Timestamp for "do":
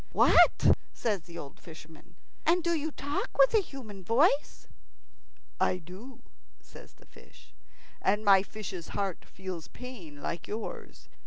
2.63-2.73, 5.77-6.23